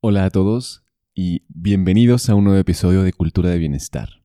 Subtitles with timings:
[0.00, 4.22] Hola a todos y bienvenidos a un nuevo episodio de Cultura de Bienestar.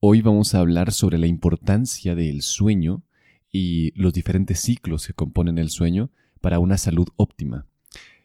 [0.00, 3.04] Hoy vamos a hablar sobre la importancia del sueño
[3.48, 7.64] y los diferentes ciclos que componen el sueño para una salud óptima.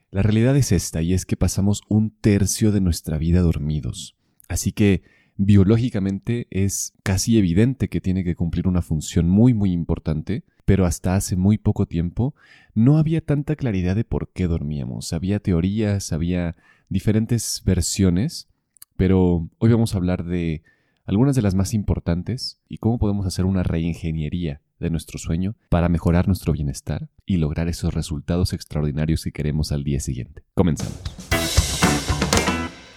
[0.10, 4.16] La realidad es esta y es que pasamos un tercio de nuestra vida dormidos.
[4.50, 5.04] Así que
[5.38, 11.16] biológicamente es casi evidente que tiene que cumplir una función muy muy importante, pero hasta
[11.16, 12.36] hace muy poco tiempo
[12.74, 15.14] no había tanta claridad de por qué dormíamos.
[15.14, 16.56] Había teorías, había
[16.90, 18.48] diferentes versiones,
[18.96, 20.64] pero hoy vamos a hablar de
[21.06, 25.90] algunas de las más importantes y cómo podemos hacer una reingeniería de nuestro sueño para
[25.90, 30.44] mejorar nuestro bienestar y lograr esos resultados extraordinarios que queremos al día siguiente.
[30.54, 31.00] Comenzamos.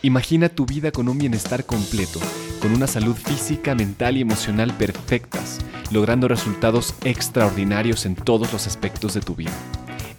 [0.02, 2.20] Imagina tu vida con un bienestar completo,
[2.66, 5.60] con una salud física, mental y emocional perfectas,
[5.92, 9.52] logrando resultados extraordinarios en todos los aspectos de tu vida.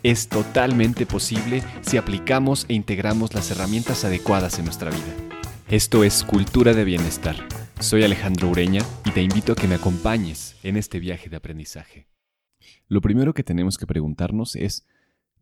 [0.02, 5.14] Es totalmente posible si aplicamos e integramos las herramientas adecuadas en nuestra vida.
[5.68, 7.36] Esto es Cultura de Bienestar.
[7.82, 12.08] Soy Alejandro Ureña y te invito a que me acompañes en este viaje de aprendizaje.
[12.88, 14.88] Lo primero que tenemos que preguntarnos es,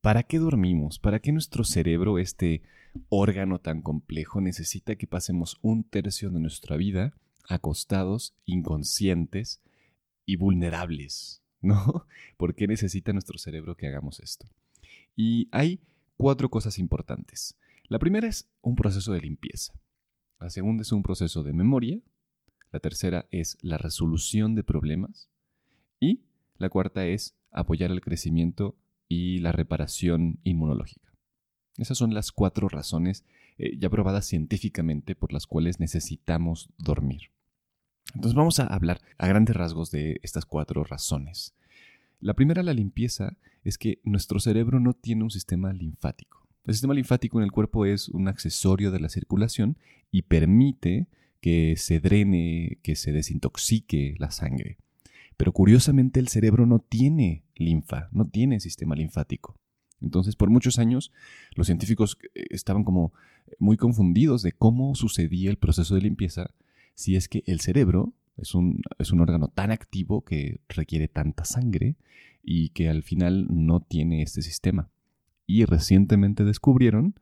[0.05, 0.99] ¿para qué dormimos?
[0.99, 2.61] ¿Para qué nuestro cerebro, este
[3.09, 7.17] órgano tan complejo necesita que pasemos un tercio de nuestra vida
[7.49, 9.63] acostados, inconscientes
[10.23, 12.05] y vulnerables, ¿no?
[12.37, 14.45] ¿Por qué necesita nuestro cerebro que hagamos esto?
[15.15, 15.81] Y hay
[16.17, 17.57] cuatro cosas importantes.
[17.87, 19.73] La primera es un proceso de limpieza.
[20.39, 21.99] La segunda es un proceso de memoria.
[22.71, 25.31] La tercera es la resolución de problemas.
[25.99, 26.21] Y
[26.59, 31.13] la cuarta es apoyar el crecimiento y la reparación inmunológica.
[31.77, 33.25] Esas son las cuatro razones
[33.57, 37.31] eh, ya probadas científicamente por las cuales necesitamos dormir.
[38.13, 41.53] Entonces vamos a hablar a grandes rasgos de estas cuatro razones.
[42.19, 46.47] La primera, la limpieza, es que nuestro cerebro no tiene un sistema linfático.
[46.65, 49.77] El sistema linfático en el cuerpo es un accesorio de la circulación
[50.11, 51.07] y permite
[51.41, 54.79] que se drene, que se desintoxique la sangre.
[55.37, 59.57] Pero curiosamente el cerebro no tiene linfa, no tiene sistema linfático.
[60.01, 61.11] Entonces, por muchos años,
[61.55, 63.13] los científicos eh, estaban como
[63.59, 66.51] muy confundidos de cómo sucedía el proceso de limpieza
[66.93, 71.45] si es que el cerebro es un, es un órgano tan activo que requiere tanta
[71.45, 71.95] sangre
[72.43, 74.89] y que al final no tiene este sistema.
[75.45, 77.15] Y recientemente descubrieron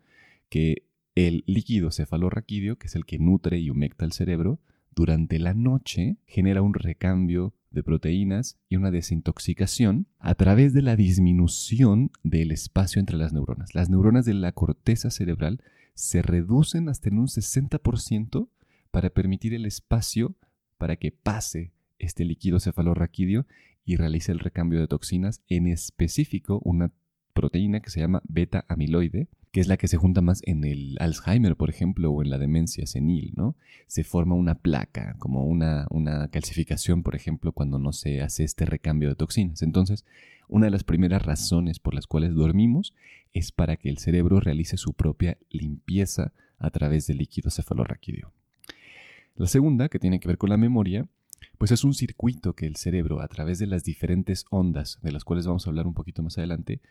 [0.50, 0.84] que
[1.16, 4.60] el líquido cefalorraquídeo, que es el que nutre y humecta el cerebro,
[4.96, 10.96] durante la noche genera un recambio de proteínas y una desintoxicación a través de la
[10.96, 13.76] disminución del espacio entre las neuronas.
[13.76, 15.62] Las neuronas de la corteza cerebral
[15.96, 18.48] se reducen hasta en un 60%
[18.92, 20.36] para permitir el espacio
[20.78, 23.46] para que pase este líquido cefalorraquídeo
[23.86, 26.92] y realice el recambio de toxinas, en específico una
[27.34, 30.98] proteína que se llama beta amiloide, que es la que se junta más en el
[31.00, 33.56] Alzheimer, por ejemplo, o en la demencia senil, ¿no?
[33.86, 38.66] Se forma una placa, como una, una calcificación, por ejemplo, cuando no se hace este
[38.66, 39.62] recambio de toxinas.
[39.62, 40.06] Entonces,
[40.48, 42.96] una de las primeras razones por las cuales dormimos
[43.32, 48.34] es para que el cerebro realice su propia limpieza a través del líquido cefalorraquídeo.
[49.36, 51.08] La segunda, que tiene que ver con la memoria,
[51.60, 55.24] pues es un circuito que el cerebro, a través de las diferentes ondas, de las
[55.24, 56.82] cuales vamos a hablar un poquito más adelante,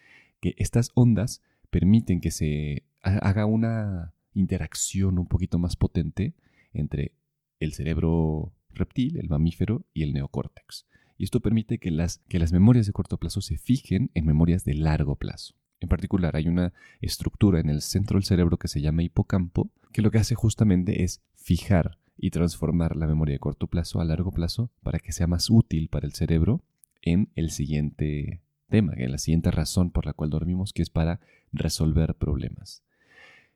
[0.40, 6.34] que estas ondas permiten que se haga una interacción un poquito más potente
[6.74, 7.12] entre
[7.60, 10.86] el cerebro reptil, el mamífero y el neocórtex.
[11.16, 14.64] Y esto permite que las, que las memorias de corto plazo se fijen en memorias
[14.64, 15.54] de largo plazo.
[15.80, 20.02] En particular, hay una estructura en el centro del cerebro que se llama hipocampo, que
[20.02, 24.30] lo que hace justamente es fijar y transformar la memoria de corto plazo a largo
[24.30, 26.62] plazo para que sea más útil para el cerebro
[27.00, 31.20] en el siguiente tema, en la siguiente razón por la cual dormimos, que es para
[31.52, 32.82] resolver problemas.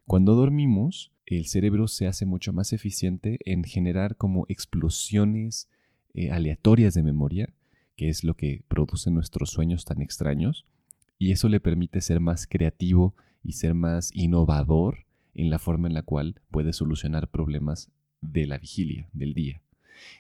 [0.07, 5.69] Cuando dormimos, el cerebro se hace mucho más eficiente en generar como explosiones
[6.15, 7.53] eh, aleatorias de memoria,
[7.97, 10.65] que es lo que produce nuestros sueños tan extraños,
[11.19, 15.95] y eso le permite ser más creativo y ser más innovador en la forma en
[15.95, 17.91] la cual puede solucionar problemas
[18.21, 19.63] de la vigilia, del día.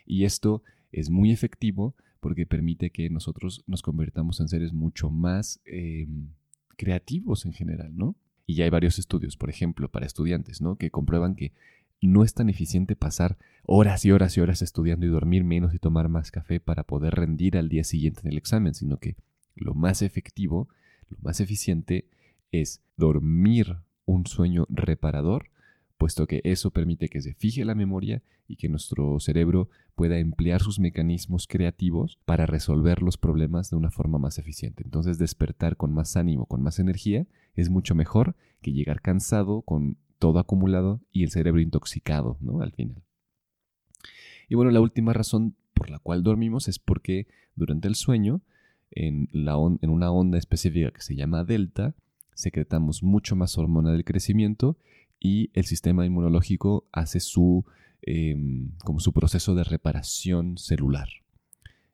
[0.06, 0.62] Y esto
[0.92, 6.28] es muy efectivo porque permite que nosotros nos convirtamos en seres mucho más em,
[6.76, 8.16] creativos en general, ¿no?
[8.46, 10.76] Y ya hay varios estudios, por ejemplo, para estudiantes, ¿no?
[10.76, 11.52] Que comprueban que
[12.00, 15.78] no es tan eficiente pasar horas y horas y horas estudiando y dormir menos y
[15.78, 19.16] tomar más café para poder rendir al día siguiente en el examen, sino que
[19.54, 20.68] lo más efectivo,
[21.08, 22.08] lo más eficiente
[22.52, 25.50] es dormir un sueño reparador
[25.96, 30.60] puesto que eso permite que se fije la memoria y que nuestro cerebro pueda emplear
[30.60, 34.82] sus mecanismos creativos para resolver los problemas de una forma más eficiente.
[34.84, 39.96] Entonces despertar con más ánimo, con más energía, es mucho mejor que llegar cansado, con
[40.18, 42.60] todo acumulado y el cerebro intoxicado, ¿no?
[42.60, 43.02] Al final.
[44.48, 48.42] Y bueno, la última razón por la cual dormimos es porque durante el sueño,
[48.90, 51.94] en, la en una onda específica que se llama delta,
[52.34, 54.76] secretamos mucho más hormona del crecimiento
[55.20, 57.64] y el sistema inmunológico hace su,
[58.02, 61.08] em, como su proceso de reparación celular.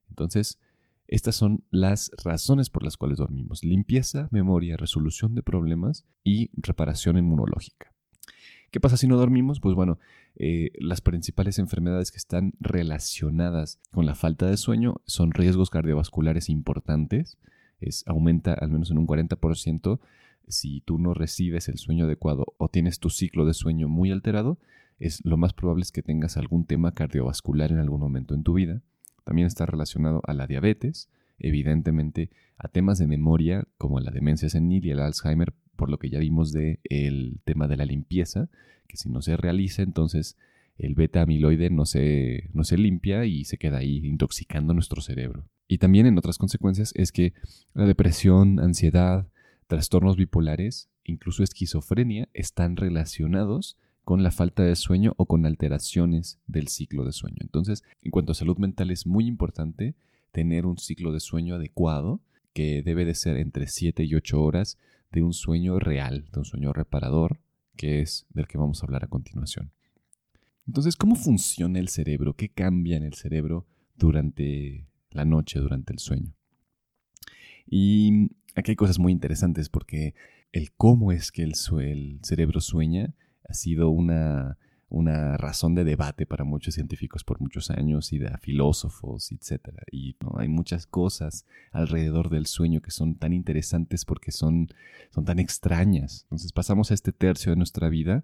[0.09, 0.59] Entonces,
[1.09, 3.65] estas son las razones por las cuales dormimos.
[3.65, 7.93] Limpieza, memoria, resolución de problemas y reparación inmunológica.
[8.71, 9.61] ¿Qué pasa si no dormimos?
[9.61, 9.99] Pues bueno,
[10.35, 16.49] eh, las principales enfermedades que están relacionadas con la falta de sueño son riesgos cardiovasculares
[16.49, 17.37] importantes.
[17.81, 20.01] Es, aumenta al menos en un 40%
[20.49, 24.59] si tú no recibes el sueño adecuado o tienes tu ciclo de sueño muy alterado,
[24.99, 28.55] es lo más probable es que tengas algún tema cardiovascular en algún momento en tu
[28.55, 28.83] vida.
[29.25, 31.09] También está relacionado a la diabetes,
[31.39, 36.11] evidentemente a temas de memoria como la demencia senil y el Alzheimer, por lo que
[36.11, 38.49] ya vimos del el tema de la limpieza,
[38.87, 40.37] que si no se realiza, entonces
[40.79, 45.49] el beta amiloide no se, no se limpia y se queda ahí intoxicando nuestro cerebro.
[45.69, 47.33] Y también en otras consecuencias es que
[47.75, 49.29] la depresión, ansiedad,
[49.67, 56.69] trastornos bipolares, incluso esquizofrenia, están relacionados con la falta de sueño o con alteraciones del
[56.69, 57.39] ciclo de sueño.
[57.41, 59.95] Entonces, en cuanto a salud mental es muy importante
[60.33, 62.21] tener un ciclo de sueño adecuado,
[62.53, 64.79] que debe de ser entre 7 y 8 horas
[65.11, 67.41] de un sueño real, de un sueño reparador,
[67.77, 69.73] que es del que vamos a hablar a continuación.
[70.67, 72.35] Entonces, ¿cómo funciona el cerebro?
[72.35, 73.67] ¿Qué cambia en el cerebro
[73.97, 76.35] durante la noche, durante el sueño?
[77.67, 80.15] Y aquí hay cosas muy interesantes porque
[80.53, 83.15] el cómo es que el, cerebro sueña
[83.49, 84.59] ha sido una,
[85.39, 89.71] razón de debate para muchos científicos por muchos años y de filósofos, etc.
[89.91, 94.69] Y hay muchas cosas alrededor del sueño que son tan interesantes porque son,
[95.11, 96.25] son tan extrañas.
[96.25, 98.23] Entonces pasamos este tercio de nuestra vida,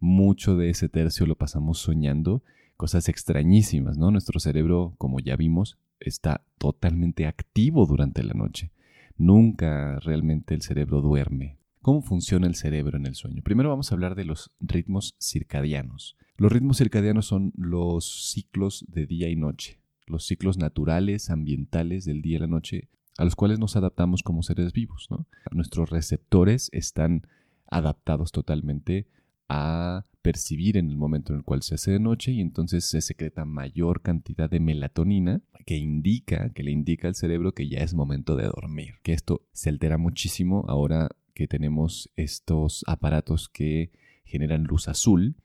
[0.00, 2.42] mucho de ese tercio lo pasamos soñando
[2.78, 4.10] cosas extrañísimas, ¿no?
[4.12, 8.70] Nuestro cerebro, como ya vimos, está totalmente activo durante la noche.
[9.18, 11.58] Nunca realmente el cerebro duerme.
[11.82, 13.42] ¿Cómo funciona el cerebro en el sueño?
[13.42, 16.16] Primero vamos a hablar de los ritmos circadianos.
[16.36, 22.22] Los ritmos circadianos son los ciclos de día y noche, los ciclos naturales, ambientales del
[22.22, 25.08] día y la noche, a los cuales nos adaptamos como seres vivos.
[25.50, 27.26] Nuestros receptores están
[27.68, 29.08] adaptados totalmente
[29.48, 33.00] a percibir en el momento en el cual se hace de noche y entonces se
[33.00, 37.94] secreta mayor cantidad de melatonina que indica, que le indica al cerebro que ya es
[37.94, 38.94] momento de dormir.
[39.02, 43.90] Que esto se altera muchísimo ahora que tenemos estos aparatos que
[44.24, 45.36] generan luz azul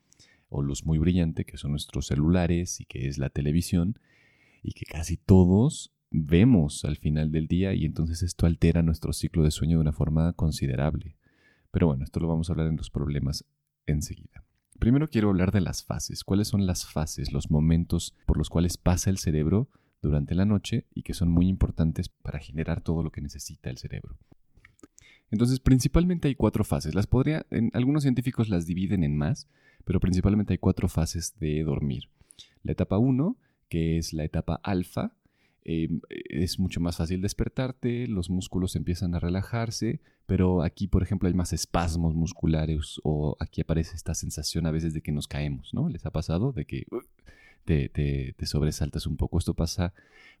[0.48, 3.98] o luz muy brillante, que son nuestros celulares y que es la televisión,
[4.62, 9.42] y que casi todos vemos al final del día y entonces esto altera nuestro ciclo
[9.42, 11.16] de sueño de una forma considerable.
[11.70, 13.44] Pero bueno, esto lo vamos a hablar en los problemas
[13.86, 14.44] enseguida.
[14.78, 16.24] Primero quiero hablar de las fases.
[16.24, 19.68] ¿Cuáles son las fases, los momentos por los cuales pasa el cerebro
[20.02, 23.78] durante la noche y que son muy importantes para generar todo lo que necesita el
[23.78, 24.16] cerebro?
[25.30, 26.94] Entonces, principalmente hay cuatro fases.
[26.94, 29.48] Las podría, algunos científicos las dividen en más,
[29.84, 32.10] pero principalmente hay cuatro fases de dormir.
[32.62, 33.36] La etapa 1,
[33.68, 35.16] que es la etapa alfa,
[35.64, 41.28] em, es mucho más fácil despertarte, los músculos empiezan a relajarse, pero aquí, por ejemplo,
[41.28, 45.74] hay más espasmos musculares o aquí aparece esta sensación a veces de que nos caemos,
[45.74, 45.88] ¿no?
[45.88, 46.52] ¿Les ha pasado?
[46.52, 47.00] De que uh,
[47.64, 49.38] te sobresaltas un poco.
[49.38, 49.92] Esto pasa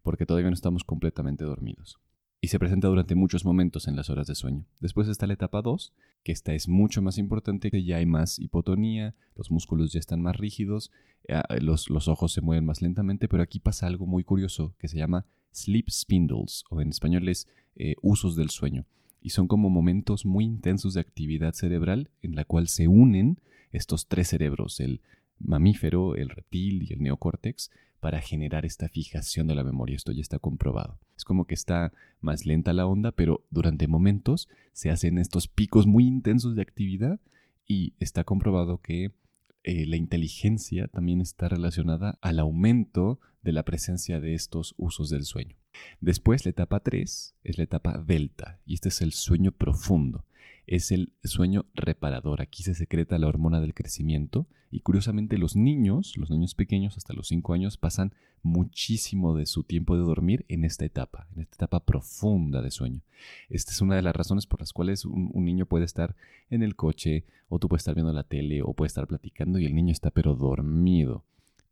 [0.02, 1.98] porque todavía no estamos completamente dormidos
[2.44, 4.66] y se presenta durante muchos momentos en las horas de sueño.
[4.78, 8.38] Después está la etapa 2, que esta es mucho más importante, que ya hay más
[8.38, 10.90] hipotonía, los músculos ya están más rígidos,
[11.26, 14.88] eh, los, los ojos se mueven más lentamente, pero aquí pasa algo muy curioso que
[14.88, 18.84] se llama sleep spindles, o en español es eh, usos del sueño.
[19.22, 23.40] Y son como momentos muy intensos de actividad cerebral en la cual se unen
[23.72, 25.00] estos tres cerebros, el
[25.38, 27.70] mamífero, el reptil y el neocórtex,
[28.04, 29.96] para generar esta fijación de la memoria.
[29.96, 31.00] Esto ya está comprobado.
[31.16, 35.86] Es como que está más lenta la onda, pero durante momentos se hacen estos picos
[35.86, 37.18] muy intensos de actividad
[37.66, 39.14] y está comprobado que
[39.62, 45.24] eh, la inteligencia también está relacionada al aumento de la presencia de estos usos del
[45.24, 45.56] sueño.
[46.00, 50.24] Después, la etapa 3 es la etapa delta, y este es el sueño profundo
[50.66, 52.40] es el sueño reparador.
[52.40, 57.12] Aquí se secreta la hormona del crecimiento y curiosamente los niños, los niños pequeños hasta
[57.12, 58.12] los 5 años, pasan
[58.42, 63.00] muchísimo de su tiempo de dormir en esta etapa, en esta etapa profunda de sueño.
[63.48, 66.16] Esta es una de las razones por las cuales un, niño puede estar
[66.50, 69.66] en el coche o tú puedes estar viendo la tele o puede estar platicando y
[69.66, 71.24] el niño está pero dormido.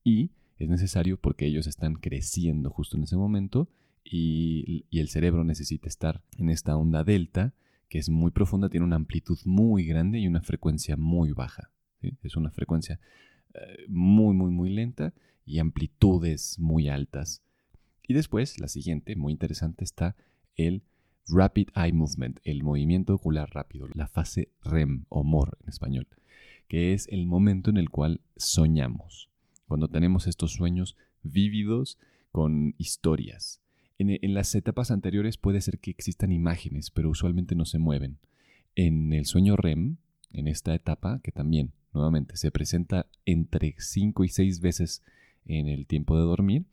[0.05, 3.69] Y es necesario porque ellos están creciendo justo en ese momento
[4.05, 7.55] y, el cerebro necesita estar en esta onda delta
[7.89, 11.71] que es muy profunda, tiene una amplitud muy grande y una frecuencia muy baja.
[12.23, 12.99] Es una frecuencia
[13.53, 15.13] eh, muy, muy, muy lenta
[15.45, 17.43] y amplitudes muy altas.
[18.03, 20.17] Y después, la siguiente, muy interesante, está
[20.57, 20.85] el
[21.29, 26.09] Rapid Eye Movement, el movimiento ocular rápido, la fase REM o MOR en español,
[26.69, 29.31] que es el momento en el cual soñamos,
[29.67, 31.99] cuando tenemos estos sueños vívidos
[32.33, 33.62] con historias.
[34.11, 38.19] En, las etapas anteriores puede ser que existan imágenes, pero usualmente no se mueven.
[38.75, 39.99] En el sueño REM,
[40.33, 45.03] en esta etapa, que también nuevamente se presenta entre 5 y 6 veces
[45.45, 46.65] en el tiempo de dormir,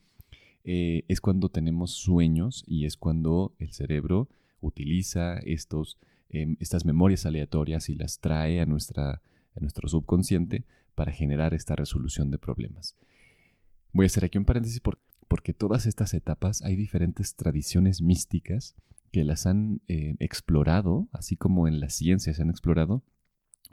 [0.63, 4.27] eh, es cuando tenemos sueños y es cuando el cerebro
[4.59, 9.21] utiliza estos, em, estas memorias aleatorias y las trae a, nuestra,
[9.55, 10.63] a nuestro subconsciente
[10.95, 12.95] para generar esta resolución de problemas.
[13.93, 15.08] Voy a hacer aquí un paréntesis porque
[15.53, 18.75] todas estas etapas hay diferentes tradiciones místicas
[19.11, 23.03] que las han eh, explorado, así como en la ciencia se han explorado,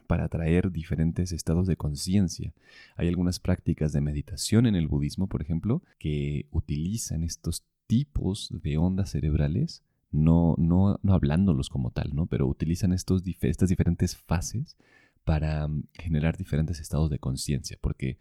[0.06, 2.54] para traer diferentes estados de conciencia.
[2.94, 8.78] Hay algunas prácticas de meditación en el budismo, por ejemplo, que utilizan estos tipos de
[8.78, 9.82] ondas cerebrales,
[10.12, 12.26] no, no, no hablándolos como tal, ¿no?
[12.26, 14.76] pero utilizan estos, estas diferentes fases
[15.25, 18.18] para mm, generar diferentes estados de conciencia, porque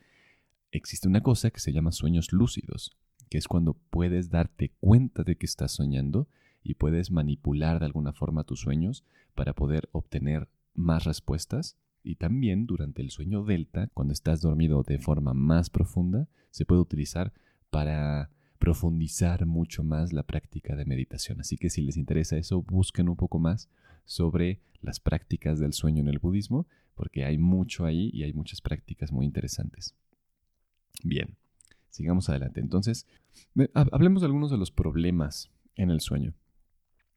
[0.72, 2.98] existe una cosa que se llama sueños lúcidos,
[3.36, 6.30] que es cuando puedes darte cuenta de que estás soñando
[6.64, 11.76] y puedes manipular de alguna forma tus sueños para poder obtener más respuestas.
[12.02, 16.80] Y también durante el sueño delta, cuando estás dormido de forma más profunda, se puede
[16.80, 17.34] utilizar
[17.72, 21.42] para profundizar mucho más la práctica de meditación.
[21.42, 23.70] Así que si les interesa eso, busquen un poco más
[24.06, 28.62] sobre las prácticas del sueño en el budismo, porque hay mucho ahí y hay muchas
[28.62, 29.94] prácticas muy interesantes.
[31.04, 31.36] Bien,
[31.96, 32.60] sigamos adelante.
[32.60, 33.08] Entonces,
[33.74, 36.34] hablemos de algunos de los problemas en el sueño.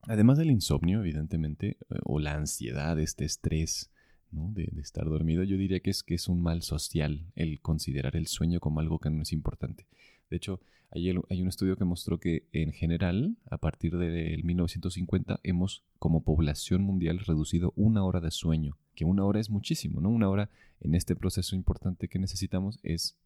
[0.03, 3.91] Además del insomnio, evidentemente, eh, o la ansiedad, este estrés
[4.31, 8.27] de, estar dormido, yo diría que es, que es un mal social el considerar el
[8.27, 9.87] sueño como algo que no es importante.
[10.31, 15.41] De hecho, hay, hay un estudio que mostró que en general, a partir del 1950,
[15.43, 20.11] hemos como población mundial reducido una hora de sueño, que una hora es muchísimo, ¿no?
[20.11, 23.17] Una hora en este proceso importante que necesitamos es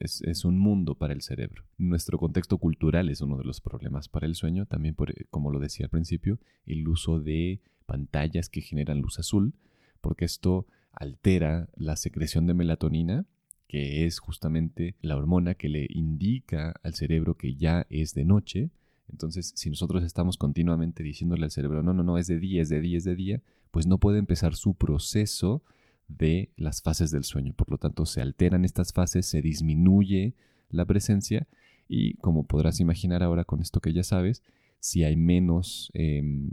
[0.00, 1.64] es, un mundo para el cerebro.
[1.76, 5.58] Nuestro contexto cultural es uno de los problemas para el sueño, también eh, como lo
[5.58, 9.54] decía al principio, el uso de pantallas que generan luz azul,
[10.00, 13.26] porque esto altera la secreción de melatonina,
[13.66, 18.70] que es justamente la hormona que le indica al cerebro que ya es de noche.
[19.10, 22.68] Entonces, si nosotros estamos continuamente diciéndole al cerebro, no, no, no, es de día, es
[22.68, 25.62] de día, es de día, pues no puede empezar su proceso
[26.08, 27.54] de las fases del sueño.
[27.54, 30.34] Por lo tanto, se alteran estas fases, se disminuye
[30.70, 31.46] la presencia
[31.88, 34.42] y como podrás imaginar ahora con esto que ya sabes,
[34.80, 36.50] si hay menos, em,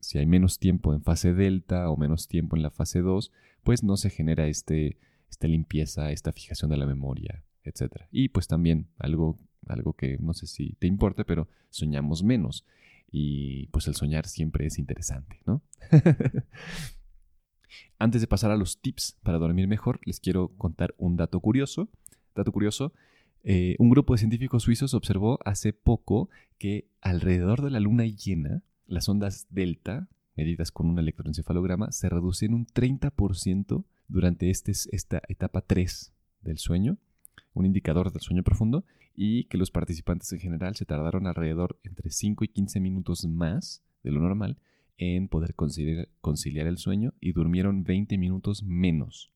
[0.00, 3.32] si hay menos tiempo en fase delta o menos tiempo en la fase 2,
[3.62, 4.98] pues no se genera este,
[5.30, 8.02] esta limpieza, esta fijación de la memoria, etc.
[8.10, 12.66] Y pues también algo, algo que no sé si te importa, pero soñamos menos.
[13.10, 15.62] Y pues el soñar siempre es interesante, ¿no?
[17.98, 21.88] Antes de pasar a los tips para dormir mejor, les quiero contar un dato curioso.
[22.34, 22.92] Dato curioso,
[23.44, 28.62] eh, un grupo de científicos suizos observó hace poco que alrededor de la luna llena,
[28.86, 35.60] las ondas delta, medidas con un electroencefalograma, se reducen un 30% durante este, esta etapa
[35.60, 36.98] 3 del sueño,
[37.52, 42.10] un indicador del sueño profundo, y que los participantes en general se tardaron alrededor entre
[42.10, 44.58] 5 y 15 minutos más de lo normal
[44.98, 49.30] en poder conciliar, el sueño y durmieron 20 minutos menos.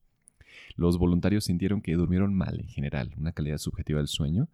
[0.75, 4.47] Los voluntarios sintieron que durmieron mal en general, una calidad subjetiva del sueño,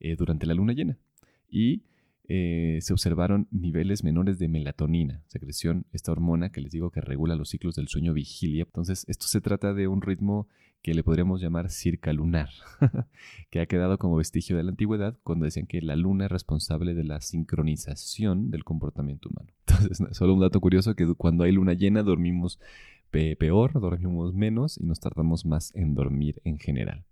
[0.00, 0.96] eh, durante la luna llena.
[1.50, 1.82] Y
[2.28, 7.34] eh, se observaron niveles menores de melatonina, secreción, esta hormona que les digo que regula
[7.34, 8.64] los ciclos del sueño vigilia.
[8.64, 10.46] Entonces, esto se trata de un ritmo
[10.82, 12.50] que le podríamos llamar circalunar,
[13.50, 16.94] que ha quedado como vestigio de la antigüedad cuando decían que la luna es responsable
[16.94, 19.50] de la sincronización del comportamiento humano.
[19.66, 22.58] Entonces, solo un dato curioso que cuando hay luna llena dormimos
[23.10, 27.04] peor, dormimos menos y nos tardamos más en dormir en general.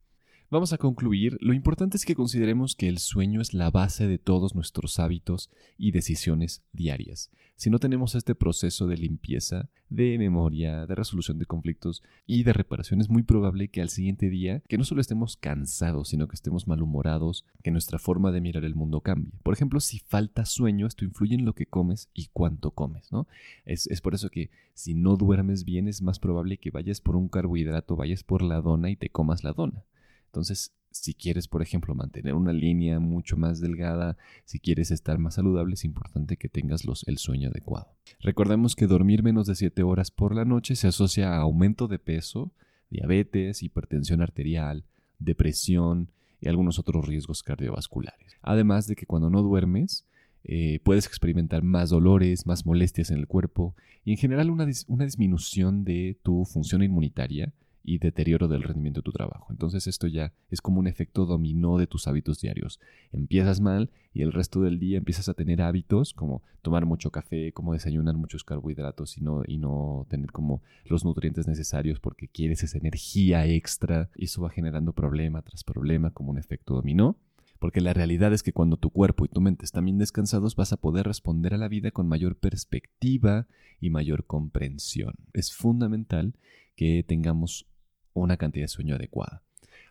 [0.52, 1.38] Vamos a concluir.
[1.40, 5.48] Lo importante es que consideremos que el sueño es la base de todos nuestros hábitos
[5.78, 7.30] y decisiones diarias.
[7.54, 12.52] Si no tenemos este proceso de limpieza, de memoria, de resolución de conflictos y de
[12.52, 16.34] reparación, es muy probable que al siguiente día, que no solo estemos cansados, sino que
[16.34, 19.38] estemos malhumorados, que nuestra forma de mirar el mundo cambie.
[19.44, 23.28] Por ejemplo, si falta sueño, esto influye en lo que comes y cuánto comes, ¿no?
[23.66, 27.14] Es, es por eso que si no duermes bien, es más probable que vayas por
[27.14, 29.84] un carbohidrato, vayas por la dona y te comas la dona.
[30.30, 35.34] Entonces, si quieres, por ejemplo, mantener una línea mucho más delgada, si quieres estar más
[35.34, 37.88] saludable, es importante que tengas los, el sueño adecuado.
[38.20, 41.98] Recordemos que dormir menos de 7 horas por la noche se asocia a aumento de
[41.98, 42.52] peso,
[42.90, 44.84] diabetes, hipertensión arterial,
[45.18, 46.10] depresión
[46.40, 48.36] y algunos otros riesgos cardiovasculares.
[48.42, 50.06] Además de que cuando no duermes,
[50.44, 55.04] eh, puedes experimentar más dolores, más molestias en el cuerpo y en general una, una
[55.04, 59.46] disminución de tu función inmunitaria y deterioro del rendimiento de tu trabajo.
[59.50, 62.80] Entonces esto ya es como un efecto dominó de tus hábitos diarios.
[63.12, 67.52] Empiezas mal y el resto del día empiezas a tener hábitos como tomar mucho café,
[67.52, 72.62] como desayunar muchos carbohidratos y no, y no tener como los nutrientes necesarios porque quieres
[72.62, 74.10] esa energía extra.
[74.16, 77.16] Y eso va generando problema tras problema como un efecto dominó.
[77.58, 80.72] Porque la realidad es que cuando tu cuerpo y tu mente están bien descansados vas
[80.72, 83.46] a poder responder a la vida con mayor perspectiva
[83.80, 85.14] y mayor comprensión.
[85.34, 86.34] Es fundamental
[86.80, 87.66] que tengamos
[88.14, 89.42] una cantidad de sueño adecuada.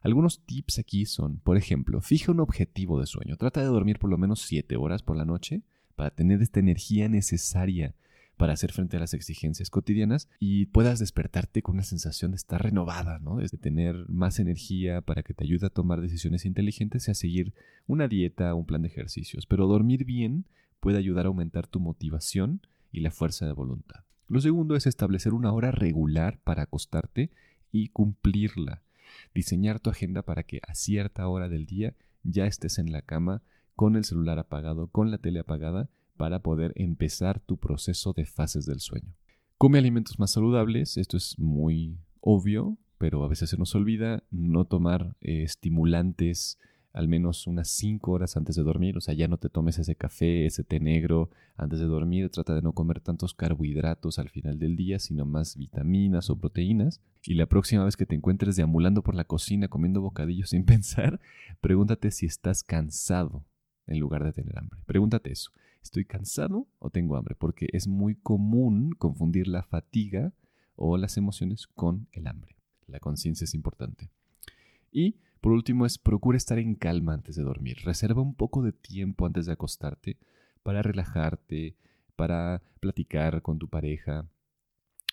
[0.02, 3.38] Algunos tips aquí son, por ejemplo, fija un objetivo de sueño.
[3.38, 5.62] Trata de dormir por lo menos 7 horas por la noche
[5.96, 7.94] para tener esta energía necesaria
[8.38, 12.64] para hacer frente a las exigencias cotidianas y puedas despertarte con una sensación de estar
[12.64, 13.38] renovada, ¿no?
[13.38, 17.54] de tener más energía para que te ayude a tomar decisiones inteligentes y a seguir
[17.86, 19.46] una dieta o un plan de ejercicios.
[19.46, 20.48] Pero dormir bien
[20.80, 24.09] puede ayudar a aumentar tu motivación y la fuerza de voluntad.
[24.30, 27.32] Lo segundo es establecer una hora regular para acostarte
[27.72, 28.84] y cumplirla.
[29.34, 33.42] Diseñar tu agenda para que a cierta hora del día ya estés en la cama
[33.76, 38.68] con el celular apagado, con la tele apagada, para poder empezar tu proceso de fases
[38.68, 39.16] del sueño.
[39.58, 44.66] Come alimentos más saludables, esto es muy obvio, pero a veces se nos olvida no
[44.66, 46.60] tomar eh, estimulantes
[46.94, 48.98] al menos unas 5 horas antes de dormir.
[48.98, 52.30] O sea, ya no te tomes ese café, ese té negro antes de dormir.
[52.30, 57.02] Trata de no comer tantos carbohidratos al final del día, sino más vitaminas o proteínas.
[57.24, 61.20] Y la próxima vez que te encuentres deambulando por la cocina comiendo bocadillos sin pensar,
[61.62, 63.46] pregúntate si estás cansado
[63.86, 64.82] en lugar de tener hambre.
[64.86, 65.52] Pregúntate eso.
[65.82, 67.36] ¿Estoy cansado o tengo hambre?
[67.36, 70.34] Porque es muy común confundir la fatiga
[70.76, 72.56] o las emociones con el hambre.
[72.88, 74.12] La conciencia es importante.
[74.92, 77.78] Y por último es procura estar en calma antes de dormir.
[77.84, 80.18] Reserva un poco de tiempo antes de acostarte
[80.64, 81.76] para relajarte,
[82.16, 84.28] para platicar con tu pareja.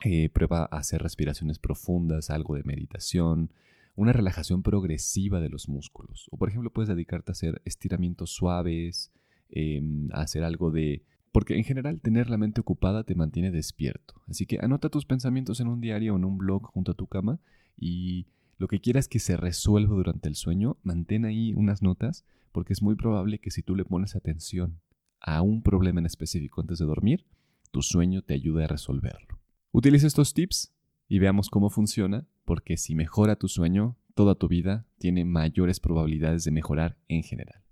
[0.04, 3.50] Eh, prueba a hacer respiraciones profundas, algo de meditación,
[3.94, 6.28] una relajación progresiva de los músculos.
[6.30, 9.12] O por ejemplo puedes dedicarte a hacer estiramientos suaves,
[9.48, 11.02] em, a hacer algo de...
[11.32, 14.14] Porque en general tener la mente ocupada te mantiene despierto.
[14.28, 17.06] Así que anota tus pensamientos en un diario o en un blog junto a tu
[17.06, 17.40] cama
[17.76, 18.26] y
[18.58, 22.80] lo que quieras que se resuelva durante el sueño, mantén ahí unas notas porque es
[22.80, 24.80] muy probable que si tú le pones atención
[25.20, 27.26] a un problema en específico antes de dormir,
[27.70, 29.38] tu sueño te ayude a resolverlo.
[29.72, 30.72] Utiliza estos tips
[31.06, 36.44] y veamos cómo funciona, porque si mejora tu sueño, toda tu vida tiene mayores probabilidades
[36.44, 37.62] de mejorar en general.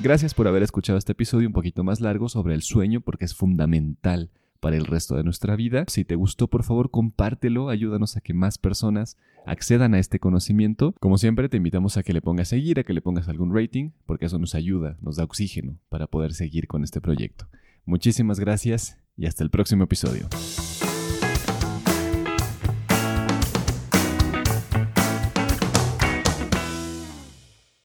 [0.00, 3.34] Gracias por haber escuchado este episodio un poquito más largo sobre el sueño porque es
[3.34, 4.30] fundamental
[4.60, 5.84] para el resto de nuestra vida.
[5.88, 10.94] Si te gustó, por favor, compártelo, ayúdanos a que más personas accedan a este conocimiento.
[11.00, 13.90] Como siempre, te invitamos a que le pongas seguir, a que le pongas algún rating,
[14.06, 17.46] porque eso nos ayuda, nos da oxígeno para poder seguir con este proyecto.
[17.84, 20.28] Muchísimas gracias y hasta el próximo episodio.